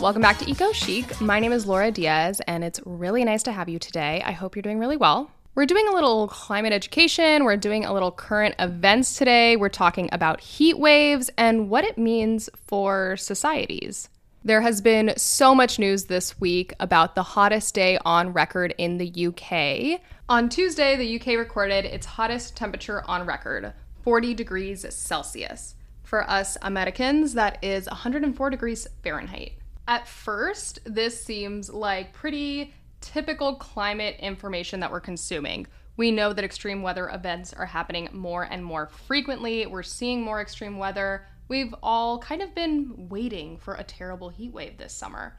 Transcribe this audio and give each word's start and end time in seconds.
Welcome 0.00 0.22
back 0.22 0.38
to 0.38 0.50
Eco 0.50 0.72
Chic. 0.72 1.20
My 1.20 1.40
name 1.40 1.52
is 1.52 1.66
Laura 1.66 1.90
Diaz, 1.90 2.40
and 2.46 2.64
it's 2.64 2.80
really 2.86 3.22
nice 3.22 3.42
to 3.42 3.52
have 3.52 3.68
you 3.68 3.78
today. 3.78 4.22
I 4.24 4.32
hope 4.32 4.56
you're 4.56 4.62
doing 4.62 4.78
really 4.78 4.96
well. 4.96 5.30
We're 5.54 5.66
doing 5.66 5.86
a 5.86 5.92
little 5.92 6.26
climate 6.26 6.72
education, 6.72 7.44
we're 7.44 7.58
doing 7.58 7.84
a 7.84 7.92
little 7.92 8.10
current 8.10 8.54
events 8.58 9.18
today. 9.18 9.56
We're 9.56 9.68
talking 9.68 10.08
about 10.10 10.40
heat 10.40 10.78
waves 10.78 11.28
and 11.36 11.68
what 11.68 11.84
it 11.84 11.98
means 11.98 12.48
for 12.66 13.18
societies. 13.18 14.08
There 14.42 14.62
has 14.62 14.80
been 14.80 15.12
so 15.18 15.54
much 15.54 15.78
news 15.78 16.06
this 16.06 16.40
week 16.40 16.72
about 16.80 17.14
the 17.14 17.22
hottest 17.22 17.74
day 17.74 17.98
on 18.02 18.32
record 18.32 18.74
in 18.78 18.96
the 18.96 19.26
UK. 19.26 20.00
On 20.30 20.48
Tuesday, 20.48 20.96
the 20.96 21.20
UK 21.20 21.38
recorded 21.38 21.84
its 21.84 22.06
hottest 22.06 22.56
temperature 22.56 23.04
on 23.06 23.26
record 23.26 23.74
40 24.02 24.32
degrees 24.32 24.86
Celsius. 24.88 25.74
For 26.04 26.28
us 26.28 26.56
Americans, 26.62 27.34
that 27.34 27.62
is 27.62 27.86
104 27.86 28.48
degrees 28.48 28.88
Fahrenheit. 29.02 29.59
At 29.90 30.06
first, 30.06 30.78
this 30.84 31.20
seems 31.20 31.68
like 31.68 32.12
pretty 32.12 32.72
typical 33.00 33.56
climate 33.56 34.14
information 34.20 34.78
that 34.78 34.92
we're 34.92 35.00
consuming. 35.00 35.66
We 35.96 36.12
know 36.12 36.32
that 36.32 36.44
extreme 36.44 36.80
weather 36.80 37.08
events 37.08 37.52
are 37.52 37.66
happening 37.66 38.08
more 38.12 38.44
and 38.44 38.64
more 38.64 38.86
frequently. 38.86 39.66
We're 39.66 39.82
seeing 39.82 40.22
more 40.22 40.40
extreme 40.40 40.78
weather. 40.78 41.26
We've 41.48 41.74
all 41.82 42.20
kind 42.20 42.40
of 42.40 42.54
been 42.54 43.08
waiting 43.08 43.58
for 43.58 43.74
a 43.74 43.82
terrible 43.82 44.28
heat 44.28 44.52
wave 44.52 44.78
this 44.78 44.92
summer. 44.92 45.36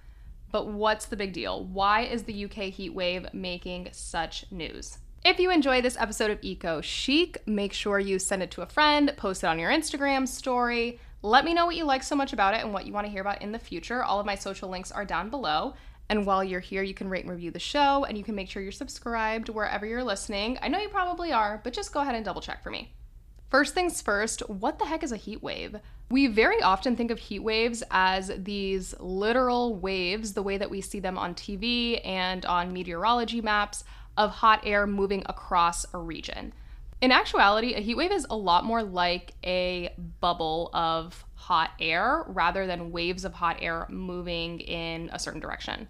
But 0.52 0.68
what's 0.68 1.06
the 1.06 1.16
big 1.16 1.32
deal? 1.32 1.64
Why 1.64 2.02
is 2.02 2.24
the 2.24 2.44
UK 2.44 2.74
heat 2.74 2.94
wave 2.94 3.28
making 3.32 3.88
such 3.94 4.52
news? 4.52 4.98
If 5.24 5.40
you 5.40 5.50
enjoy 5.50 5.82
this 5.82 5.96
episode 5.98 6.30
of 6.30 6.40
Eco 6.42 6.82
Chic, 6.82 7.42
make 7.48 7.72
sure 7.72 8.00
you 8.00 8.20
send 8.20 8.44
it 8.44 8.52
to 8.52 8.64
a 8.64 8.66
friend, 8.66 9.14
post 9.16 9.46
it 9.46 9.48
on 9.48 9.60
your 9.60 9.72
Instagram 9.72 10.28
story. 10.28 11.00
Let 11.24 11.46
me 11.46 11.54
know 11.54 11.68
what 11.68 11.76
you 11.76 11.86
like 11.86 12.02
so 12.02 12.16
much 12.16 12.34
about 12.34 12.56
it 12.56 12.62
and 12.62 12.74
what 12.74 12.88
you 12.88 12.94
want 12.94 13.06
to 13.06 13.12
hear 13.12 13.22
about 13.22 13.44
in 13.44 13.52
the 13.52 13.60
future. 13.60 14.04
All 14.04 14.20
of 14.20 14.26
my 14.26 14.34
social 14.34 14.70
links 14.70 14.92
are 14.92 15.06
down 15.06 15.30
below. 15.30 15.76
And 16.10 16.26
while 16.26 16.44
you're 16.44 16.60
here, 16.60 16.82
you 16.82 16.96
can 16.96 17.10
rate 17.10 17.24
and 17.24 17.32
review 17.32 17.52
the 17.52 17.60
show 17.60 18.06
and 18.06 18.18
you 18.18 18.24
can 18.24 18.34
make 18.34 18.50
sure 18.50 18.62
you're 18.62 18.72
subscribed 18.72 19.48
wherever 19.48 19.86
you're 19.86 20.04
listening. 20.04 20.58
I 20.64 20.68
know 20.68 20.80
you 20.80 20.90
probably 20.90 21.32
are, 21.32 21.62
but 21.64 21.74
just 21.74 21.94
go 21.94 22.02
ahead 22.02 22.16
and 22.16 22.26
double 22.26 22.42
check 22.42 22.64
for 22.64 22.72
me. 22.72 22.94
First 23.50 23.76
things 23.76 24.02
first, 24.02 24.42
what 24.50 24.80
the 24.80 24.86
heck 24.86 25.04
is 25.04 25.12
a 25.12 25.18
heat 25.18 25.44
wave? 25.44 25.76
We 26.10 26.28
very 26.28 26.62
often 26.62 26.96
think 26.96 27.12
of 27.12 27.20
heat 27.20 27.40
waves 27.40 27.84
as 27.92 28.32
these 28.36 28.96
literal 29.00 29.76
waves, 29.76 30.34
the 30.34 30.42
way 30.42 30.58
that 30.58 30.72
we 30.72 30.82
see 30.82 31.00
them 31.00 31.18
on 31.18 31.36
TV 31.36 32.06
and 32.06 32.46
on 32.46 32.74
meteorology 32.74 33.42
maps 33.42 33.84
of 34.18 34.32
hot 34.32 34.62
air 34.66 34.88
moving 34.88 35.24
across 35.28 35.86
a 35.94 35.98
region. 35.98 36.54
In 37.02 37.12
actuality, 37.12 37.74
a 37.74 37.80
heat 37.80 37.96
wave 37.96 38.12
is 38.12 38.28
a 38.30 38.36
lot 38.36 38.64
more 38.64 38.84
like 38.84 39.34
a 39.44 39.92
bubble 40.20 40.70
of 40.72 41.26
hot 41.34 41.72
air 41.80 42.24
rather 42.28 42.68
than 42.68 42.92
waves 42.92 43.26
of 43.26 43.34
hot 43.34 43.58
air 43.60 43.88
moving 43.90 44.60
in 44.60 45.10
a 45.12 45.18
certain 45.18 45.42
direction. 45.42 45.88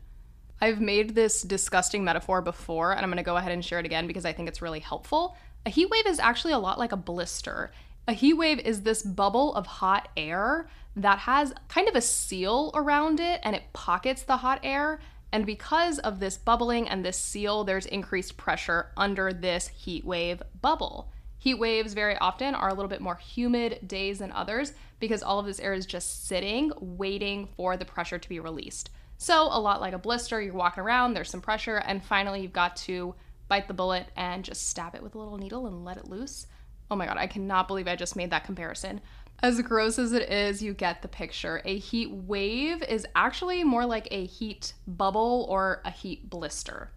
I've 0.61 0.79
made 0.79 1.13
this 1.13 1.41
disgusting 1.41 2.05
metaphor 2.05 2.41
before, 2.41 2.93
and 2.93 3.01
I'm 3.01 3.09
gonna 3.11 3.23
go 3.23 3.35
ahead 3.35 3.51
and 3.51 3.63
share 3.63 3.79
it 3.79 3.85
again 3.85 4.07
because 4.07 4.23
I 4.23 4.31
think 4.31 4.47
it's 4.47 4.61
really 4.61 4.79
helpful. 4.79 5.35
A 5.65 5.69
heat 5.69 5.89
wave 5.89 6.07
is 6.07 6.17
actually 6.17 6.53
a 6.53 6.59
lot 6.59 6.79
like 6.79 6.93
a 6.93 6.97
blister. 6.97 7.71
A 8.07 8.13
heat 8.13 8.35
wave 8.35 8.59
is 8.59 8.83
this 8.83 9.03
bubble 9.03 9.53
of 9.53 9.67
hot 9.67 10.07
air 10.15 10.69
that 10.95 11.19
has 11.19 11.53
kind 11.67 11.89
of 11.89 11.95
a 11.95 12.01
seal 12.01 12.71
around 12.73 13.19
it 13.19 13.41
and 13.43 13.53
it 13.53 13.63
pockets 13.73 14.23
the 14.23 14.37
hot 14.37 14.61
air 14.63 15.01
and 15.31 15.45
because 15.45 15.99
of 15.99 16.19
this 16.19 16.37
bubbling 16.37 16.89
and 16.89 17.05
this 17.05 17.17
seal, 17.17 17.63
there's 17.63 17.85
increased 17.85 18.37
pressure 18.37 18.87
under 18.97 19.31
this 19.31 19.69
heat 19.69 20.05
wave 20.05 20.41
bubble. 20.61 21.11
Heat 21.37 21.55
waves 21.55 21.93
very 21.93 22.17
often 22.17 22.53
are 22.53 22.69
a 22.69 22.73
little 22.73 22.89
bit 22.89 23.01
more 23.01 23.15
humid 23.15 23.87
days 23.87 24.19
than 24.19 24.31
others 24.31 24.73
because 24.99 25.23
all 25.23 25.39
of 25.39 25.45
this 25.45 25.59
air 25.59 25.73
is 25.73 25.85
just 25.85 26.27
sitting, 26.27 26.71
waiting 26.79 27.47
for 27.55 27.77
the 27.77 27.85
pressure 27.85 28.19
to 28.19 28.29
be 28.29 28.39
released. 28.39 28.91
So, 29.17 29.43
a 29.43 29.59
lot 29.59 29.81
like 29.81 29.93
a 29.93 29.99
blister, 29.99 30.41
you're 30.41 30.53
walking 30.53 30.83
around, 30.83 31.13
there's 31.13 31.29
some 31.29 31.41
pressure, 31.41 31.77
and 31.77 32.03
finally 32.03 32.41
you've 32.41 32.53
got 32.53 32.75
to 32.77 33.15
bite 33.47 33.67
the 33.67 33.73
bullet 33.73 34.07
and 34.15 34.43
just 34.43 34.69
stab 34.69 34.95
it 34.95 35.03
with 35.03 35.15
a 35.15 35.17
little 35.17 35.37
needle 35.37 35.67
and 35.67 35.85
let 35.85 35.97
it 35.97 36.07
loose. 36.07 36.47
Oh 36.91 36.95
my 36.97 37.05
god, 37.05 37.15
I 37.17 37.25
cannot 37.25 37.69
believe 37.69 37.87
I 37.87 37.95
just 37.95 38.17
made 38.17 38.31
that 38.31 38.43
comparison. 38.43 38.99
As 39.41 39.61
gross 39.61 39.97
as 39.97 40.11
it 40.11 40.29
is, 40.29 40.61
you 40.61 40.73
get 40.73 41.01
the 41.01 41.07
picture. 41.07 41.61
A 41.63 41.79
heat 41.79 42.11
wave 42.11 42.83
is 42.83 43.07
actually 43.15 43.63
more 43.63 43.85
like 43.85 44.09
a 44.11 44.25
heat 44.25 44.73
bubble 44.85 45.47
or 45.49 45.81
a 45.85 45.89
heat 45.89 46.29
blister. 46.29 46.91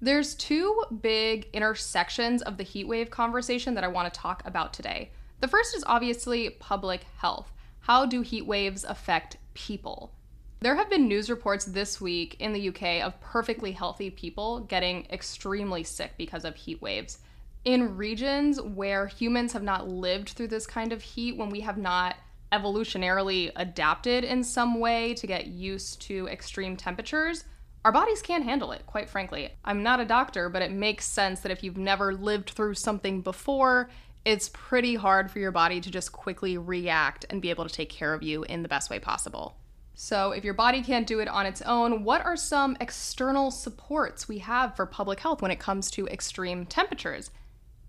There's 0.00 0.36
two 0.36 0.82
big 1.02 1.48
intersections 1.52 2.42
of 2.42 2.58
the 2.58 2.62
heat 2.62 2.86
wave 2.86 3.10
conversation 3.10 3.74
that 3.74 3.82
I 3.82 3.88
want 3.88 4.12
to 4.12 4.20
talk 4.20 4.40
about 4.46 4.72
today. 4.72 5.10
The 5.40 5.48
first 5.48 5.76
is 5.76 5.84
obviously 5.84 6.50
public 6.50 7.04
health. 7.18 7.52
How 7.80 8.06
do 8.06 8.20
heat 8.20 8.46
waves 8.46 8.84
affect 8.84 9.36
people? 9.54 10.12
There 10.60 10.76
have 10.76 10.88
been 10.88 11.08
news 11.08 11.28
reports 11.28 11.64
this 11.64 12.00
week 12.00 12.36
in 12.38 12.52
the 12.52 12.68
UK 12.68 13.04
of 13.04 13.20
perfectly 13.20 13.72
healthy 13.72 14.10
people 14.10 14.60
getting 14.60 15.06
extremely 15.10 15.82
sick 15.82 16.12
because 16.16 16.44
of 16.44 16.54
heat 16.54 16.80
waves 16.80 17.18
in 17.64 17.96
regions 17.96 18.60
where 18.60 19.06
humans 19.06 19.52
have 19.52 19.62
not 19.62 19.88
lived 19.88 20.30
through 20.30 20.48
this 20.48 20.66
kind 20.66 20.92
of 20.92 21.02
heat, 21.02 21.36
when 21.36 21.50
we 21.50 21.60
have 21.60 21.76
not 21.76 22.16
evolutionarily 22.52 23.52
adapted 23.56 24.24
in 24.24 24.42
some 24.42 24.80
way 24.80 25.14
to 25.14 25.26
get 25.26 25.46
used 25.46 26.00
to 26.02 26.26
extreme 26.28 26.76
temperatures, 26.76 27.44
our 27.84 27.92
bodies 27.92 28.22
can't 28.22 28.44
handle 28.44 28.72
it, 28.72 28.84
quite 28.86 29.08
frankly. 29.08 29.50
I'm 29.64 29.82
not 29.82 30.00
a 30.00 30.04
doctor, 30.04 30.48
but 30.48 30.62
it 30.62 30.72
makes 30.72 31.06
sense 31.06 31.40
that 31.40 31.52
if 31.52 31.62
you've 31.62 31.78
never 31.78 32.14
lived 32.14 32.50
through 32.50 32.74
something 32.74 33.22
before, 33.22 33.88
it's 34.24 34.50
pretty 34.52 34.96
hard 34.96 35.30
for 35.30 35.38
your 35.38 35.52
body 35.52 35.80
to 35.80 35.90
just 35.90 36.12
quickly 36.12 36.58
react 36.58 37.24
and 37.30 37.40
be 37.40 37.50
able 37.50 37.66
to 37.66 37.74
take 37.74 37.88
care 37.88 38.12
of 38.12 38.22
you 38.22 38.42
in 38.44 38.62
the 38.62 38.68
best 38.68 38.90
way 38.90 38.98
possible. 38.98 39.56
So, 39.94 40.32
if 40.32 40.44
your 40.44 40.54
body 40.54 40.82
can't 40.82 41.06
do 41.06 41.20
it 41.20 41.28
on 41.28 41.46
its 41.46 41.62
own, 41.62 42.04
what 42.04 42.24
are 42.24 42.36
some 42.36 42.76
external 42.80 43.50
supports 43.50 44.28
we 44.28 44.38
have 44.38 44.74
for 44.74 44.86
public 44.86 45.20
health 45.20 45.42
when 45.42 45.50
it 45.50 45.58
comes 45.58 45.90
to 45.92 46.06
extreme 46.06 46.64
temperatures? 46.66 47.30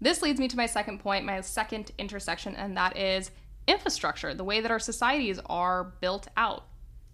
This 0.01 0.23
leads 0.23 0.39
me 0.39 0.47
to 0.47 0.57
my 0.57 0.65
second 0.65 0.99
point, 0.99 1.25
my 1.25 1.41
second 1.41 1.91
intersection, 1.99 2.55
and 2.55 2.75
that 2.75 2.97
is 2.97 3.29
infrastructure, 3.67 4.33
the 4.33 4.43
way 4.43 4.59
that 4.59 4.71
our 4.71 4.79
societies 4.79 5.39
are 5.45 5.93
built 6.01 6.27
out. 6.35 6.65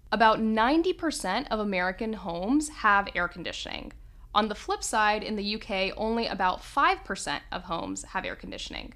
About 0.09 0.39
90% 0.39 1.47
of 1.51 1.59
American 1.59 2.13
homes 2.13 2.69
have 2.69 3.09
air 3.13 3.27
conditioning. 3.27 3.91
On 4.33 4.47
the 4.47 4.55
flip 4.55 4.83
side, 4.83 5.21
in 5.21 5.35
the 5.35 5.55
UK, 5.55 5.93
only 5.97 6.27
about 6.27 6.61
5% 6.61 7.39
of 7.51 7.63
homes 7.63 8.03
have 8.03 8.23
air 8.23 8.37
conditioning. 8.37 8.93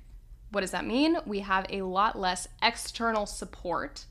What 0.52 0.62
does 0.62 0.72
that 0.72 0.86
mean? 0.86 1.18
We 1.26 1.40
have 1.40 1.66
a 1.70 1.82
lot 1.82 2.18
less 2.18 2.48
external 2.62 3.26
support 3.26 4.06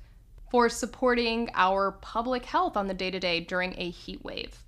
for 0.50 0.68
supporting 0.68 1.48
our 1.54 1.92
public 1.92 2.44
health 2.44 2.76
on 2.76 2.86
the 2.86 2.94
day 2.94 3.10
to 3.10 3.20
day 3.20 3.40
during 3.40 3.74
a 3.78 3.88
heat 3.88 4.22
wave. 4.22 4.62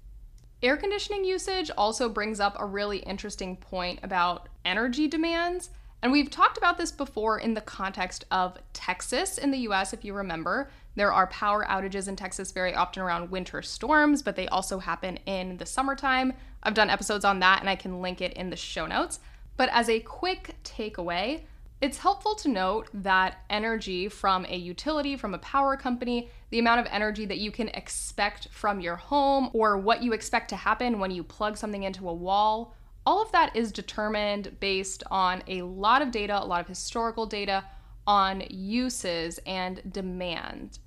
Air 0.62 0.76
conditioning 0.76 1.24
usage 1.24 1.72
also 1.76 2.08
brings 2.08 2.38
up 2.38 2.56
a 2.56 2.64
really 2.64 2.98
interesting 2.98 3.56
point 3.56 3.98
about 4.04 4.48
energy 4.64 5.08
demands. 5.08 5.70
And 6.02 6.12
we've 6.12 6.30
talked 6.30 6.56
about 6.56 6.78
this 6.78 6.92
before 6.92 7.40
in 7.40 7.54
the 7.54 7.60
context 7.60 8.24
of 8.30 8.56
Texas 8.72 9.38
in 9.38 9.50
the 9.50 9.58
US, 9.58 9.92
if 9.92 10.04
you 10.04 10.14
remember. 10.14 10.70
There 10.94 11.12
are 11.12 11.26
power 11.26 11.64
outages 11.64 12.06
in 12.06 12.14
Texas 12.14 12.52
very 12.52 12.76
often 12.76 13.02
around 13.02 13.32
winter 13.32 13.60
storms, 13.60 14.22
but 14.22 14.36
they 14.36 14.46
also 14.48 14.78
happen 14.78 15.16
in 15.26 15.56
the 15.56 15.66
summertime. 15.66 16.32
I've 16.62 16.74
done 16.74 16.90
episodes 16.90 17.24
on 17.24 17.40
that 17.40 17.58
and 17.58 17.68
I 17.68 17.74
can 17.74 18.00
link 18.00 18.20
it 18.20 18.34
in 18.34 18.50
the 18.50 18.56
show 18.56 18.86
notes. 18.86 19.18
But 19.56 19.68
as 19.72 19.88
a 19.88 19.98
quick 19.98 20.54
takeaway, 20.62 21.40
It's 21.82 21.99
helpful 21.99 22.37
to 22.37 22.49
note 22.49 22.88
that 22.94 23.38
energy 23.50 24.06
from 24.06 24.46
a 24.49 24.56
utility, 24.56 25.17
from 25.17 25.34
a 25.34 25.38
power 25.38 25.76
company, 25.76 26.31
the 26.50 26.61
amount 26.61 26.79
of 26.79 26.87
energy 26.88 27.26
that 27.26 27.38
you 27.38 27.50
can 27.50 27.67
expect 27.70 28.46
from 28.52 28.79
your 28.79 28.94
home, 28.94 29.50
or 29.52 29.76
what 29.76 30.00
you 30.00 30.12
expect 30.12 30.49
to 30.50 30.56
happen 30.56 31.00
when 31.00 31.11
you 31.11 31.25
plug 31.25 31.56
something 31.56 31.82
into 31.82 32.08
a 32.08 32.14
wall, 32.14 32.76
all 33.05 33.20
of 33.20 33.32
that 33.32 33.56
is 33.56 33.73
determined 33.73 34.61
based 34.61 35.02
on 35.11 35.43
a 35.49 35.62
lot 35.62 36.02
of 36.02 36.12
data, 36.12 36.40
a 36.40 36.46
lot 36.46 36.61
of 36.61 36.69
historical 36.69 37.26
data 37.26 37.64
on 38.06 38.44
uses 38.49 39.40
and 39.44 39.82
demand. 39.93 40.79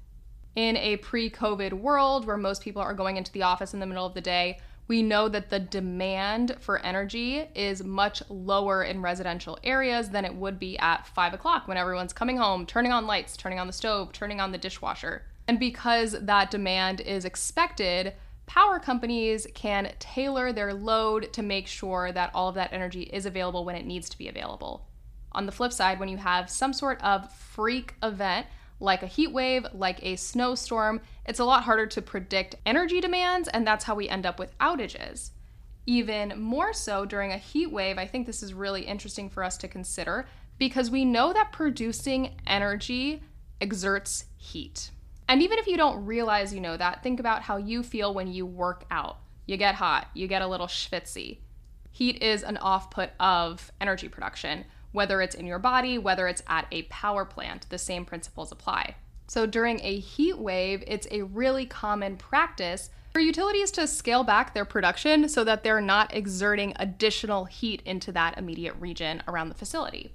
In 0.56 0.78
a 0.78 0.96
pre 0.96 1.30
COVID 1.30 1.74
world 1.74 2.26
where 2.26 2.38
most 2.38 2.62
people 2.62 2.82
are 2.82 2.94
going 2.94 3.18
into 3.18 3.34
the 3.34 3.44
office 3.44 3.74
in 3.74 3.82
the 3.82 3.86
middle 3.86 4.06
of 4.06 4.14
the 4.14 4.22
day, 4.22 4.60
we 4.88 5.02
know 5.02 5.28
that 5.28 5.50
the 5.50 5.60
demand 5.60 6.58
for 6.60 6.80
energy 6.86 7.48
is 7.56 7.84
much 7.84 8.22
lower 8.30 8.84
in 8.84 9.02
residential 9.02 9.58
areas 9.64 10.10
than 10.10 10.26
it 10.26 10.36
would 10.36 10.60
be 10.60 10.78
at 10.78 11.08
five 11.08 11.34
o'clock 11.34 11.68
when 11.68 11.78
everyone's 11.78 12.14
coming 12.14 12.38
home, 12.38 12.66
turning 12.66 12.92
on 12.92 13.08
lights, 13.08 13.36
turning 13.36 13.60
on 13.60 13.68
the 13.68 13.74
stove, 13.74 14.12
turning 14.12 14.40
on 14.40 14.52
the 14.52 14.58
dishwasher. 14.58 15.24
And 15.48 15.60
because 15.60 16.12
that 16.14 16.52
demand 16.52 17.02
is 17.02 17.26
expected, 17.26 18.14
power 18.46 18.80
companies 18.80 19.48
can 19.56 19.92
tailor 20.00 20.54
their 20.54 20.74
load 20.74 21.34
to 21.34 21.42
make 21.42 21.68
sure 21.68 22.12
that 22.12 22.32
all 22.34 22.50
of 22.50 22.56
that 22.56 22.74
energy 22.74 23.04
is 23.04 23.26
available 23.26 23.66
when 23.66 23.76
it 23.76 23.86
needs 23.86 24.10
to 24.10 24.18
be 24.18 24.28
available. 24.28 24.88
On 25.32 25.46
the 25.46 25.52
flip 25.52 25.74
side, 25.74 26.00
when 26.00 26.10
you 26.10 26.18
have 26.18 26.50
some 26.50 26.74
sort 26.74 27.02
of 27.02 27.32
freak 27.34 27.96
event, 28.02 28.48
like 28.80 29.04
a 29.04 29.08
heat 29.08 29.32
wave, 29.32 29.66
like 29.74 30.04
a 30.04 30.16
snowstorm, 30.16 31.02
it's 31.26 31.40
a 31.40 31.46
lot 31.46 31.64
harder 31.64 31.86
to 31.88 32.02
predict 32.02 32.56
energy 32.66 33.00
demands, 33.00 33.48
and 33.48 33.66
that's 33.66 33.86
how 33.86 33.96
we 33.96 34.10
end 34.10 34.26
up 34.26 34.40
with 34.40 34.58
outages. 34.60 35.32
Even 35.86 36.42
more 36.42 36.74
so 36.74 37.06
during 37.06 37.32
a 37.32 37.38
heat 37.38 37.72
wave, 37.72 37.98
I 37.98 38.08
think 38.08 38.26
this 38.26 38.44
is 38.44 38.54
really 38.54 38.82
interesting 38.82 39.30
for 39.30 39.44
us 39.44 39.58
to 39.58 39.68
consider 39.68 40.28
because 40.58 40.90
we 40.90 41.06
know 41.06 41.34
that 41.34 41.52
producing 41.52 42.36
energy 42.48 43.22
exerts 43.62 44.26
heat. 44.38 44.92
And 45.28 45.42
even 45.42 45.60
if 45.60 45.68
you 45.68 45.78
don't 45.78 46.06
realize 46.06 46.54
you 46.54 46.62
know 46.62 46.78
that, 46.78 47.04
think 47.04 47.20
about 47.20 47.42
how 47.42 47.58
you 47.58 47.84
feel 47.84 48.14
when 48.14 48.28
you 48.28 48.46
work 48.46 48.86
out. 48.92 49.18
You 49.46 49.58
get 49.58 49.76
hot, 49.76 50.08
you 50.14 50.28
get 50.28 50.42
a 50.42 50.48
little 50.48 50.68
schwitzy. 50.68 51.40
Heat 51.92 52.22
is 52.22 52.44
an 52.44 52.58
off 52.58 52.92
put 52.92 53.12
of 53.20 53.72
energy 53.80 54.08
production 54.08 54.66
whether 54.96 55.22
it's 55.22 55.36
in 55.36 55.46
your 55.46 55.60
body, 55.60 55.98
whether 55.98 56.28
it's 56.28 56.42
at 56.48 56.66
a 56.72 56.84
power 56.84 57.26
plant, 57.26 57.70
the 57.70 57.78
same 57.78 58.06
principles 58.06 58.52
apply. 58.52 58.96
So 59.28 59.46
during 59.46 59.80
a 59.82 60.00
heat 60.00 60.38
wave, 60.38 60.84
it's 60.88 61.08
a 61.12 61.24
really 61.24 61.66
common 61.66 62.18
practice 62.18 62.90
for 63.12 63.20
utilities 63.20 63.72
to 63.72 63.88
scale 63.88 64.24
back 64.24 64.54
their 64.54 64.66
production 64.66 65.30
so 65.30 65.44
that 65.44 65.64
they're 65.64 65.82
not 65.82 66.14
exerting 66.14 66.74
additional 66.78 67.46
heat 67.46 67.82
into 67.86 68.12
that 68.12 68.38
immediate 68.38 68.76
region 68.80 69.24
around 69.28 69.50
the 69.50 69.56
facility. 69.56 70.12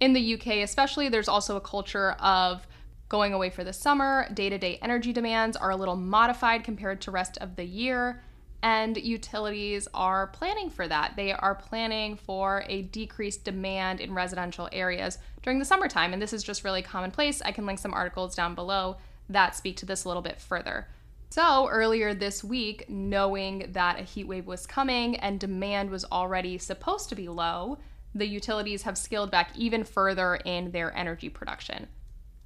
In 0.00 0.12
the 0.12 0.34
UK, 0.34 0.58
especially, 0.58 1.08
there's 1.08 1.28
also 1.28 1.56
a 1.56 1.60
culture 1.60 2.12
of 2.20 2.66
going 3.08 3.32
away 3.32 3.50
for 3.50 3.64
the 3.64 3.72
summer. 3.72 4.28
Day 4.32 4.48
to 4.50 4.58
day 4.58 4.78
energy 4.82 5.12
demands 5.12 5.56
are 5.56 5.70
a 5.70 5.76
little 5.76 5.96
modified 5.96 6.62
compared 6.62 7.00
to 7.02 7.10
rest 7.10 7.38
of 7.38 7.56
the 7.56 7.64
year. 7.64 8.22
And 8.62 8.96
utilities 8.96 9.86
are 9.94 10.26
planning 10.28 10.68
for 10.68 10.88
that. 10.88 11.14
They 11.14 11.32
are 11.32 11.54
planning 11.54 12.16
for 12.16 12.64
a 12.66 12.82
decreased 12.82 13.44
demand 13.44 14.00
in 14.00 14.12
residential 14.12 14.68
areas 14.72 15.18
during 15.42 15.60
the 15.60 15.64
summertime. 15.64 16.12
And 16.12 16.20
this 16.20 16.32
is 16.32 16.42
just 16.42 16.64
really 16.64 16.82
commonplace. 16.82 17.40
I 17.42 17.52
can 17.52 17.66
link 17.66 17.78
some 17.78 17.94
articles 17.94 18.34
down 18.34 18.54
below 18.54 18.96
that 19.28 19.54
speak 19.54 19.76
to 19.76 19.86
this 19.86 20.04
a 20.04 20.08
little 20.08 20.22
bit 20.22 20.40
further. 20.40 20.88
So, 21.30 21.68
earlier 21.68 22.14
this 22.14 22.42
week, 22.42 22.88
knowing 22.88 23.70
that 23.72 24.00
a 24.00 24.02
heat 24.02 24.26
wave 24.26 24.46
was 24.46 24.66
coming 24.66 25.16
and 25.16 25.38
demand 25.38 25.90
was 25.90 26.06
already 26.06 26.56
supposed 26.56 27.10
to 27.10 27.14
be 27.14 27.28
low, 27.28 27.78
the 28.14 28.26
utilities 28.26 28.82
have 28.82 28.96
scaled 28.96 29.30
back 29.30 29.52
even 29.54 29.84
further 29.84 30.36
in 30.36 30.70
their 30.70 30.96
energy 30.96 31.28
production. 31.28 31.86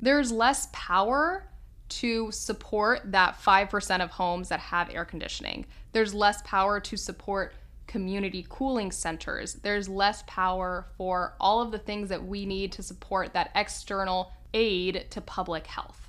There's 0.00 0.32
less 0.32 0.69
power 0.73 1.49
to 1.88 2.32
support 2.32 3.12
that 3.12 3.38
5% 3.41 4.03
of 4.03 4.11
homes 4.11 4.49
that 4.49 4.59
have 4.59 4.91
air 4.91 5.05
conditioning. 5.05 5.67
There's 5.93 6.15
less 6.15 6.43
power 6.43 6.81
to 6.81 6.97
support 6.97 7.55
community 7.87 8.47
cooling 8.49 8.91
centers. 8.91 9.55
There's 9.55 9.89
less 9.89 10.25
power 10.27 10.87
for 10.97 11.35
all 11.39 11.61
of 11.61 11.71
the 11.71 11.79
things 11.79 12.09
that 12.09 12.25
we 12.25 12.47
need 12.47 12.73
to 12.73 12.83
support 12.83 13.35
that 13.35 13.50
external 13.55 14.33
aid 14.55 15.06
to 15.11 15.21
public 15.21 15.67
health. 15.67 16.09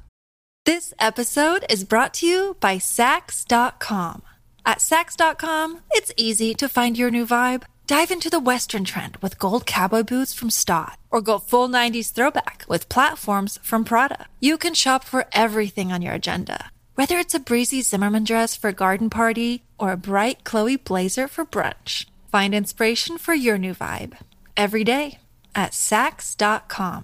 This 0.65 0.93
episode 0.97 1.65
is 1.69 1.83
brought 1.83 2.13
to 2.15 2.25
you 2.25 2.55
by 2.61 2.77
Saks.com. 2.77 4.21
At 4.65 4.77
Saks.com, 4.77 5.81
it's 5.91 6.13
easy 6.15 6.53
to 6.53 6.69
find 6.69 6.97
your 6.97 7.11
new 7.11 7.25
vibe. 7.25 7.63
Dive 7.85 8.11
into 8.11 8.29
the 8.29 8.39
Western 8.39 8.85
trend 8.85 9.17
with 9.17 9.37
gold 9.37 9.65
cowboy 9.65 10.03
boots 10.03 10.33
from 10.33 10.49
Staud, 10.49 10.95
or 11.11 11.19
go 11.19 11.37
full 11.37 11.67
90s 11.67 12.13
throwback 12.13 12.63
with 12.69 12.87
platforms 12.87 13.59
from 13.61 13.83
Prada. 13.83 14.27
You 14.39 14.57
can 14.57 14.73
shop 14.73 15.03
for 15.03 15.25
everything 15.33 15.91
on 15.91 16.01
your 16.01 16.13
agenda, 16.13 16.71
whether 16.95 17.17
it's 17.19 17.35
a 17.35 17.39
breezy 17.39 17.81
Zimmermann 17.81 18.23
dress 18.23 18.55
for 18.55 18.69
a 18.69 18.73
garden 18.73 19.09
party 19.09 19.63
or 19.83 19.91
a 19.91 19.97
bright 19.97 20.45
Chloe 20.45 20.77
blazer 20.77 21.27
for 21.27 21.45
brunch. 21.45 22.05
Find 22.31 22.55
inspiration 22.55 23.17
for 23.17 23.33
your 23.33 23.57
new 23.57 23.73
vibe 23.73 24.13
every 24.55 24.85
day 24.85 25.17
at 25.53 25.71
Saks.com. 25.71 27.03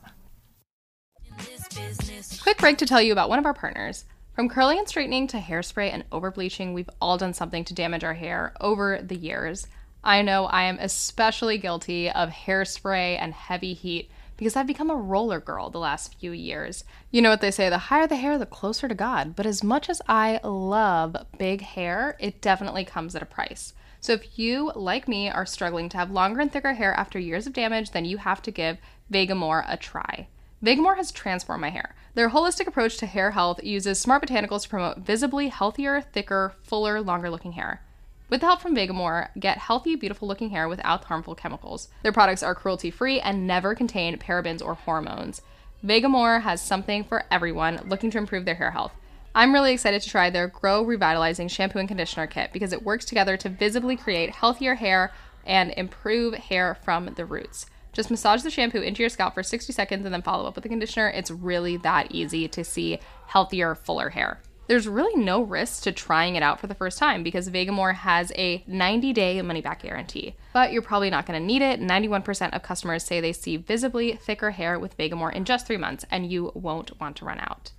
Quick 2.42 2.58
break 2.58 2.78
to 2.78 2.86
tell 2.86 3.02
you 3.02 3.12
about 3.12 3.28
one 3.28 3.38
of 3.38 3.46
our 3.46 3.54
partners. 3.54 4.06
From 4.34 4.48
curling 4.48 4.80
and 4.80 4.88
straightening 4.88 5.28
to 5.28 5.40
hairspray 5.40 5.92
and 5.92 6.06
over 6.14 6.31
bleaching, 6.31 6.74
we've 6.74 6.90
all 7.02 7.18
done 7.18 7.34
something 7.34 7.66
to 7.66 7.74
damage 7.74 8.06
our 8.06 8.14
hair 8.14 8.54
over 8.62 9.02
the 9.02 9.18
years. 9.18 9.68
I 10.02 10.22
know 10.22 10.46
I 10.46 10.64
am 10.64 10.80
especially 10.80 11.58
guilty 11.58 12.10
of 12.10 12.30
hairspray 12.30 13.18
and 13.20 13.34
heavy 13.34 13.74
heat 13.74 14.10
because 14.39 14.56
I've 14.56 14.65
become 14.65 14.89
a 14.89 14.95
roller 14.95 15.41
girl 15.41 15.69
the 15.69 15.80
last 15.80 16.18
few 16.18 16.31
years. 16.31 16.86
You 17.12 17.21
know 17.21 17.30
what 17.30 17.41
they 17.41 17.51
say 17.51 17.69
the 17.69 17.77
higher 17.77 18.07
the 18.07 18.15
hair, 18.15 18.38
the 18.38 18.45
closer 18.45 18.88
to 18.88 18.95
God. 18.95 19.36
But 19.36 19.45
as 19.45 19.63
much 19.65 19.89
as 19.89 20.01
I 20.07 20.39
love 20.45 21.18
big 21.38 21.62
hair, 21.62 22.15
it 22.21 22.41
definitely 22.41 22.86
comes 22.86 23.15
at 23.15 23.21
a 23.21 23.25
price. 23.25 23.74
So 24.00 24.13
if 24.13 24.39
you, 24.39 24.71
like 24.75 25.09
me, 25.09 25.30
are 25.30 25.45
struggling 25.45 25.89
to 25.89 25.97
have 25.97 26.09
longer 26.09 26.39
and 26.39 26.50
thicker 26.50 26.74
hair 26.74 26.94
after 26.94 27.19
years 27.19 27.47
of 27.47 27.53
damage, 27.53 27.91
then 27.91 28.06
you 28.06 28.18
have 28.18 28.41
to 28.44 28.51
give 28.51 28.77
Vegamour 29.12 29.65
a 29.68 29.75
try. 29.75 30.30
Vegamour 30.63 30.95
has 30.95 31.12
transformed 31.12 31.62
my 31.62 31.69
hair. 31.69 31.94
Their 32.13 32.30
holistic 32.30 32.68
approach 32.68 32.95
to 32.97 33.06
hair 33.07 33.31
health 33.31 33.62
uses 33.62 34.00
smart 34.00 34.25
botanicals 34.25 34.63
to 34.63 34.69
promote 34.69 35.00
visibly 35.00 35.50
healthier, 35.50 36.00
thicker, 36.00 36.53
fuller, 36.63 37.01
longer 37.01 37.30
looking 37.30 37.51
hair. 37.51 37.81
With 38.30 38.42
the 38.42 38.46
help 38.46 38.62
from 38.62 38.76
Vegamour, 38.76 39.30
get 39.40 39.58
healthy, 39.58 39.96
beautiful 39.96 40.28
looking 40.28 40.52
hair 40.52 40.70
without 40.70 41.06
harmful 41.06 41.34
chemicals. 41.34 41.90
Their 42.04 42.12
products 42.12 42.44
are 42.44 42.54
cruelty 42.54 42.92
free 42.92 43.20
and 43.20 43.48
never 43.48 43.74
contain 43.74 44.18
parabens 44.18 44.64
or 44.64 44.76
hormones. 44.76 45.42
Vegamour 45.84 46.44
has 46.44 46.62
something 46.62 47.04
for 47.04 47.24
everyone 47.31 47.81
looking 47.88 48.12
to 48.12 48.20
improve 48.20 48.46
their 48.46 48.56
hair 48.56 48.70
health. 48.70 48.94
I'm 49.34 49.54
really 49.54 49.74
excited 49.74 50.04
to 50.04 50.10
try 50.10 50.30
their 50.30 50.48
Grow 50.48 50.84
Revitalizing 50.84 51.48
Shampoo 51.48 51.80
and 51.80 51.88
Conditioner 51.88 52.27
Kit 52.27 52.51
because 52.53 52.72
it 52.72 52.84
works 52.84 53.06
together 53.06 53.36
to 53.38 53.50
visibly 53.50 53.96
create 53.96 54.30
healthier 54.30 54.75
hair 54.75 55.12
and 55.44 55.74
improve 55.75 56.36
hair 56.36 56.77
from 56.84 57.08
the 57.15 57.25
roots. 57.25 57.65
Just 57.94 58.12
massage 58.12 58.44
the 58.44 58.51
shampoo 58.51 58.82
into 58.82 59.01
your 59.01 59.10
scalp 59.10 59.34
for 59.34 59.42
60 59.42 59.74
seconds 59.74 60.06
and 60.06 60.13
then 60.13 60.22
follow 60.22 60.48
up 60.48 60.53
with 60.53 60.63
the 60.63 60.70
conditioner. 60.70 61.10
It's 61.10 61.32
really 61.32 61.77
that 61.77 62.12
easy 62.12 62.48
to 62.50 62.63
see 62.63 63.00
healthier, 63.25 63.74
fuller 63.74 64.10
hair 64.10 64.39
there's 64.70 64.88
really 64.88 65.20
no 65.20 65.42
risk 65.42 65.82
to 65.82 65.92
trying 65.92 66.36
it 66.36 66.44
out 66.44 66.60
for 66.60 66.68
the 66.68 66.76
first 66.76 67.00
time 67.00 67.24
because 67.24 67.50
Vegamour 67.50 67.96
has 67.96 68.32
a 68.36 68.64
90 68.68 69.14
day 69.14 69.42
money 69.42 69.62
back 69.62 69.82
guarantee. 69.82 70.36
But 70.54 70.72
you're 70.72 70.84
probably 70.84 71.10
not 71.10 71.26
going 71.26 71.42
to 71.42 71.46
need 71.46 71.64
it. 71.64 71.82
91% 71.82 72.54
of 72.54 72.62
customers 72.62 73.04
say 73.04 73.20
they 73.20 73.34
see 73.34 73.58
visibly 73.58 74.14
thicker 74.14 74.52
hair 74.52 74.78
with 74.78 74.96
Vegamour 74.96 75.34
in 75.34 75.44
just 75.44 75.66
three 75.66 75.78
months, 75.78 76.06
and 76.12 76.32
you 76.32 76.52
won't 76.54 77.00
want 77.02 77.16
to 77.16 77.26
run 77.26 77.40
out. 77.40 77.72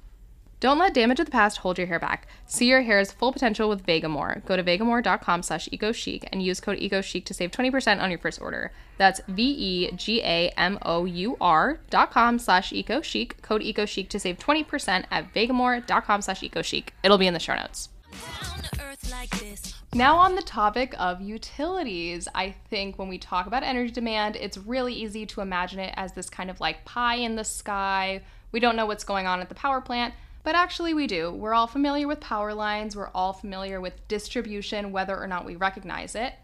Don't 0.61 0.79
let 0.79 0.93
damage 0.93 1.19
of 1.19 1.25
the 1.25 1.33
past 1.33 1.57
hold 1.59 1.79
your 1.79 1.87
hair 1.87 1.99
back. 1.99 2.29
See 2.45 2.67
your 2.67 2.83
hair's 2.83 3.11
full 3.11 3.33
potential 3.33 3.71
with 3.71 3.87
Vegamour. 3.87 4.45
Go 4.45 4.57
to 4.57 4.63
vegamour.com 4.63 5.43
slash 5.43 5.71
ecochic 5.71 6.29
and 6.31 6.43
use 6.43 6.61
code 6.61 6.79
ecochic 6.79 7.25
to 7.25 7.33
save 7.33 7.51
20% 7.51 8.03
on 8.03 8.11
your 8.11 8.19
first 8.19 8.43
order. 8.43 8.71
That's 8.99 9.23
V-E-G-A-M-O-U-R 9.27 9.91
dot 11.89 12.11
com 12.11 12.39
slash 12.39 12.73
ecochic. 12.73 13.41
Code 13.41 13.63
ecochic 13.63 14.11
to 14.11 14.21
save 14.21 14.37
20% 14.39 15.07
at 15.11 15.33
vegamour.com 15.33 16.21
slash 16.21 16.43
ecochic. 16.43 16.89
It'll 17.03 17.17
be 17.17 17.27
in 17.27 17.33
the 17.33 17.41
show 17.41 17.55
notes. 17.55 17.89
Now, 19.95 20.19
on 20.19 20.35
the 20.35 20.43
topic 20.43 20.95
of 20.99 21.23
utilities, 21.23 22.29
I 22.35 22.55
think 22.69 22.99
when 22.99 23.09
we 23.09 23.17
talk 23.17 23.47
about 23.47 23.63
energy 23.63 23.93
demand, 23.93 24.37
it's 24.37 24.59
really 24.59 24.93
easy 24.93 25.25
to 25.25 25.41
imagine 25.41 25.79
it 25.79 25.95
as 25.97 26.13
this 26.13 26.29
kind 26.29 26.51
of 26.51 26.61
like 26.61 26.85
pie 26.85 27.15
in 27.17 27.37
the 27.37 27.45
sky. 27.45 28.21
We 28.53 28.61
don't 28.61 28.77
know 28.77 28.85
what's 28.85 29.05
going 29.05 29.27
on 29.27 29.41
at 29.41 29.49
the 29.49 29.55
power 29.55 29.81
plant 29.81 30.13
but 30.43 30.55
actually, 30.55 30.95
we 30.95 31.07
do. 31.07 31.31
We're 31.31 31.55
all 31.55 31.67
familiar 31.67 32.09
with 32.09 32.21
power 32.21 32.55
lines, 32.55 32.97
we're 32.97 33.11
all 33.15 33.33
familiar 33.33 33.81
with 33.81 34.09
distribution, 34.09 34.93
whether 34.93 35.17
or 35.17 35.27
not 35.27 35.45
we 35.45 35.57
recognize 35.57 36.15
it, 36.15 36.35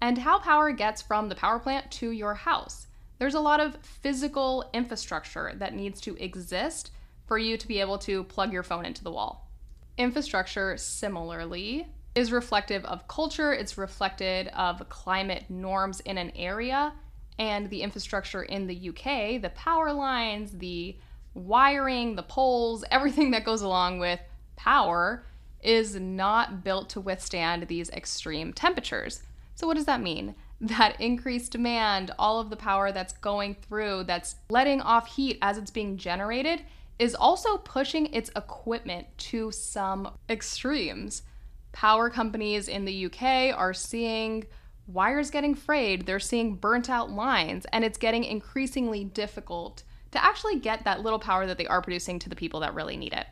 and 0.00 0.18
how 0.18 0.38
power 0.38 0.72
gets 0.72 1.02
from 1.02 1.28
the 1.28 1.34
power 1.34 1.58
plant 1.58 1.90
to 1.92 2.10
your 2.10 2.34
house. 2.34 2.86
There's 3.18 3.34
a 3.34 3.40
lot 3.40 3.60
of 3.60 3.76
physical 3.82 4.70
infrastructure 4.72 5.52
that 5.56 5.74
needs 5.74 6.00
to 6.02 6.16
exist 6.22 6.92
for 7.26 7.36
you 7.36 7.56
to 7.56 7.68
be 7.68 7.80
able 7.80 7.98
to 7.98 8.24
plug 8.24 8.52
your 8.52 8.62
phone 8.62 8.84
into 8.84 9.04
the 9.04 9.10
wall. 9.10 9.50
Infrastructure, 9.96 10.76
similarly, 10.76 11.88
is 12.14 12.32
reflective 12.32 12.84
of 12.84 13.06
culture, 13.08 13.52
it's 13.52 13.76
reflected 13.76 14.48
of 14.48 14.88
climate 14.88 15.44
norms 15.48 16.00
in 16.00 16.16
an 16.16 16.32
area, 16.36 16.92
And 17.38 17.70
the 17.70 17.82
infrastructure 17.82 18.42
in 18.42 18.66
the 18.66 18.88
UK, 18.88 19.40
the 19.40 19.52
power 19.54 19.92
lines, 19.92 20.50
the 20.58 20.96
wiring, 21.38 22.16
the 22.16 22.22
poles, 22.22 22.84
everything 22.90 23.30
that 23.30 23.44
goes 23.44 23.62
along 23.62 23.98
with 23.98 24.20
power 24.56 25.24
is 25.62 25.96
not 25.96 26.62
built 26.62 26.88
to 26.90 27.00
withstand 27.00 27.66
these 27.68 27.90
extreme 27.90 28.52
temperatures. 28.52 29.22
So, 29.54 29.66
what 29.66 29.76
does 29.76 29.86
that 29.86 30.00
mean? 30.00 30.34
That 30.60 31.00
increased 31.00 31.52
demand, 31.52 32.10
all 32.18 32.40
of 32.40 32.50
the 32.50 32.56
power 32.56 32.90
that's 32.90 33.12
going 33.12 33.54
through, 33.54 34.04
that's 34.04 34.36
letting 34.50 34.80
off 34.80 35.06
heat 35.06 35.38
as 35.40 35.56
it's 35.56 35.70
being 35.70 35.96
generated, 35.96 36.62
is 36.98 37.14
also 37.14 37.58
pushing 37.58 38.12
its 38.12 38.30
equipment 38.34 39.06
to 39.18 39.52
some 39.52 40.10
extremes. 40.28 41.22
Power 41.70 42.10
companies 42.10 42.66
in 42.66 42.84
the 42.84 43.06
UK 43.06 43.56
are 43.56 43.72
seeing 43.72 44.46
wires 44.88 45.30
getting 45.30 45.54
frayed, 45.54 46.06
they're 46.06 46.18
seeing 46.18 46.56
burnt 46.56 46.90
out 46.90 47.10
lines, 47.10 47.66
and 47.72 47.84
it's 47.84 47.98
getting 47.98 48.24
increasingly 48.24 49.04
difficult 49.04 49.84
to 50.12 50.24
actually 50.24 50.58
get 50.58 50.84
that 50.84 51.00
little 51.00 51.18
power 51.18 51.46
that 51.46 51.58
they 51.58 51.66
are 51.66 51.82
producing 51.82 52.18
to 52.20 52.28
the 52.28 52.36
people 52.36 52.60
that 52.60 52.74
really 52.74 52.96
need 52.96 53.12
it. 53.12 53.26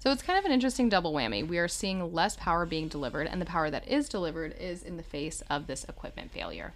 So 0.00 0.10
it's 0.10 0.22
kind 0.22 0.38
of 0.38 0.46
an 0.46 0.52
interesting 0.52 0.88
double 0.88 1.12
whammy. 1.12 1.46
We 1.46 1.58
are 1.58 1.68
seeing 1.68 2.12
less 2.12 2.34
power 2.36 2.64
being 2.64 2.88
delivered, 2.88 3.26
and 3.26 3.40
the 3.40 3.46
power 3.46 3.70
that 3.70 3.86
is 3.86 4.08
delivered 4.08 4.56
is 4.58 4.82
in 4.82 4.96
the 4.96 5.02
face 5.02 5.42
of 5.50 5.66
this 5.66 5.84
equipment 5.84 6.32
failure. 6.32 6.72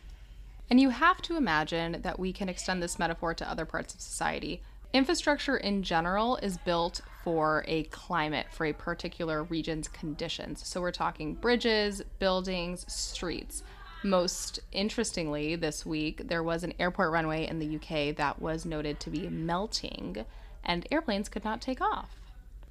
And 0.71 0.79
you 0.81 0.91
have 0.91 1.23
to 1.23 1.37
imagine 1.37 2.03
that 2.03 2.19
we 2.19 2.33
can 2.33 2.49
extend 2.49 2.83
this 2.83 2.99
metaphor 2.99 3.33
to 3.35 3.51
other 3.51 3.65
parts 3.65 3.95
of 3.95 4.01
society. 4.01 4.63
Infrastructure 4.93 5.57
in 5.57 5.83
general 5.83 6.37
is 6.37 6.59
built 6.59 7.01
for 7.23 7.65
a 7.67 7.85
climate, 7.85 8.47
for 8.51 8.67
a 8.67 8.73
particular 8.73 9.43
region's 9.43 9.89
conditions. 9.89 10.67
So 10.67 10.81
we're 10.81 10.93
talking 10.93 11.35
bridges, 11.35 12.03
buildings, 12.19 12.85
streets. 12.93 13.63
Most 14.05 14.61
interestingly, 14.71 15.57
this 15.57 15.87
week, 15.87 16.29
there 16.29 16.43
was 16.43 16.63
an 16.63 16.75
airport 16.79 17.11
runway 17.11 17.47
in 17.47 17.59
the 17.59 17.77
UK 17.77 18.15
that 18.17 18.39
was 18.39 18.67
noted 18.67 19.01
to 19.01 19.09
be 19.09 19.31
melting, 19.31 20.27
and 20.63 20.87
airplanes 20.91 21.31
could 21.31 21.43
not 21.43 21.63
take 21.63 21.81
off. 21.81 22.21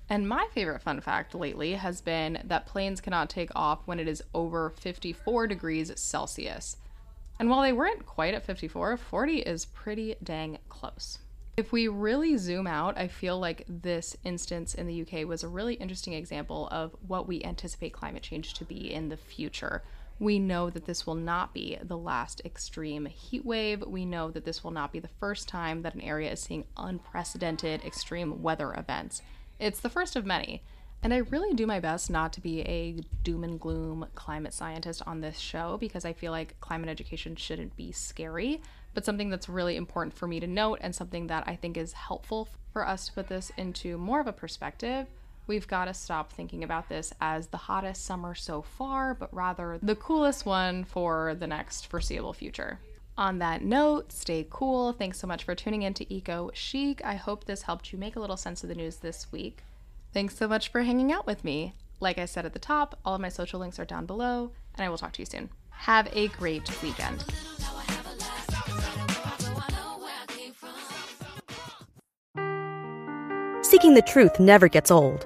And 0.08 0.30
my 0.30 0.48
favorite 0.54 0.84
fun 0.84 1.02
fact 1.02 1.34
lately 1.34 1.74
has 1.74 2.02
been 2.02 2.44
that 2.44 2.68
planes 2.68 3.02
cannot 3.02 3.32
take 3.32 3.50
off 3.56 3.80
when 3.86 4.00
it 4.00 4.08
is 4.08 4.22
over 4.36 4.70
54 4.70 5.48
degrees 5.48 5.92
Celsius. 5.96 6.78
And 7.40 7.50
while 7.50 7.64
they 7.64 7.74
weren't 7.74 8.06
quite 8.06 8.36
at 8.36 8.46
54, 8.46 8.96
40 8.98 9.40
is 9.40 9.66
pretty 9.66 10.16
dang 10.22 10.60
close. 10.70 11.18
If 11.58 11.72
we 11.72 11.88
really 11.88 12.38
zoom 12.38 12.68
out, 12.68 12.96
I 12.96 13.08
feel 13.08 13.40
like 13.40 13.64
this 13.68 14.16
instance 14.24 14.76
in 14.76 14.86
the 14.86 15.02
UK 15.02 15.28
was 15.28 15.42
a 15.42 15.48
really 15.48 15.74
interesting 15.74 16.14
example 16.14 16.68
of 16.72 16.96
what 17.08 17.28
we 17.28 17.44
anticipate 17.44 17.92
climate 17.92 18.22
change 18.22 18.54
to 18.54 18.66
be 18.66 18.94
in 18.94 19.10
the 19.10 19.18
future 19.18 19.82
we 20.20 20.40
know 20.40 20.70
that 20.70 20.86
this 20.86 21.06
will 21.06 21.16
not 21.16 21.54
be 21.54 21.78
the 21.82 21.98
last 21.98 22.42
extreme 22.46 23.06
heat 23.08 23.46
wave. 23.46 23.84
We 23.86 24.06
know 24.06 24.32
that 24.32 24.46
this 24.46 24.64
will 24.64 24.72
not 24.72 24.92
be 24.92 25.00
the 25.00 25.08
first 25.20 25.48
time 25.48 25.82
that 25.82 25.96
an 25.96 26.02
area 26.02 26.32
is 26.32 26.40
seeing 26.40 26.66
unprecedented 26.78 27.84
extreme 27.84 28.42
weather 28.42 28.74
events. 28.74 29.22
It's 29.60 29.80
the 29.80 29.90
first 29.90 30.16
of 30.16 30.26
many. 30.26 30.62
And 31.02 31.14
I 31.14 31.18
really 31.18 31.54
do 31.54 31.68
my 31.68 31.82
best 31.82 32.10
not 32.10 32.32
to 32.34 32.42
be 32.42 32.62
a 32.62 32.96
doom 33.24 33.44
and 33.44 33.60
gloom 33.60 34.06
climate 34.16 34.54
scientist 34.54 35.02
on 35.06 35.20
this 35.20 35.38
show 35.38 35.78
because 35.78 36.06
I 36.06 36.14
feel 36.14 36.32
like 36.32 36.60
climate 36.62 36.90
education 36.90 37.36
shouldn't 37.36 37.76
be 37.76 37.92
scary, 37.92 38.62
but 38.94 39.04
something 39.04 39.30
that's 39.30 39.50
really 39.50 39.76
important 39.76 40.16
for 40.16 40.28
me 40.28 40.40
to 40.40 40.48
note 40.48 40.80
and 40.80 40.96
something 40.96 41.28
that 41.28 41.44
I 41.46 41.58
think 41.58 41.76
is 41.76 41.92
helpful 41.92 42.48
for 42.72 42.88
us 42.88 43.08
to 43.08 43.14
put 43.14 43.28
this 43.28 43.52
into 43.58 43.98
more 43.98 44.22
of 44.22 44.28
a 44.28 44.34
perspective 44.34 45.08
We've 45.46 45.68
got 45.68 45.86
to 45.86 45.94
stop 45.94 46.32
thinking 46.32 46.64
about 46.64 46.88
this 46.88 47.14
as 47.20 47.48
the 47.48 47.58
hottest 47.58 48.06
summer 48.06 48.34
so 48.34 48.62
far, 48.62 49.14
but 49.14 49.34
rather 49.34 49.78
the 49.84 49.96
coolest 49.96 50.46
one 50.46 50.86
for 50.86 51.36
the 51.36 51.48
next 51.48 51.88
foreseeable 51.88 52.34
future. 52.34 52.80
On 53.18 53.40
that 53.40 53.62
note, 53.62 54.12
stay 54.12 54.48
cool. 54.50 54.94
Thanks 54.94 55.20
so 55.20 55.28
much 55.28 55.44
for 55.44 55.54
tuning 55.54 55.84
in 55.84 55.94
to 55.96 56.14
Eco 56.14 56.50
Chic. 56.54 57.04
I 57.04 57.16
hope 57.16 57.44
this 57.44 57.64
helped 57.64 57.92
you 57.92 58.00
make 58.00 58.16
a 58.16 58.20
little 58.20 58.38
sense 58.38 58.64
of 58.64 58.70
the 58.70 58.76
news 58.76 58.98
this 58.98 59.32
week. 59.32 59.64
Thanks 60.14 60.36
so 60.38 60.48
much 60.48 60.70
for 60.70 60.82
hanging 60.82 61.12
out 61.12 61.28
with 61.28 61.44
me. 61.44 61.74
Like 62.00 62.18
I 62.18 62.26
said 62.26 62.46
at 62.46 62.54
the 62.54 62.60
top, 62.60 62.98
all 63.06 63.16
of 63.16 63.22
my 63.22 63.30
social 63.30 63.60
links 63.60 63.80
are 63.80 63.86
down 63.86 64.06
below, 64.06 64.52
and 64.76 64.84
I 64.86 64.90
will 64.90 64.98
talk 64.98 65.14
to 65.14 65.22
you 65.22 65.26
soon. 65.26 65.50
Have 65.70 66.08
a 66.14 66.30
great 66.30 66.70
weekend. 66.82 67.24
Seeking 73.62 73.94
the 73.94 74.04
truth 74.06 74.40
never 74.40 74.68
gets 74.68 74.92
old. 74.92 75.26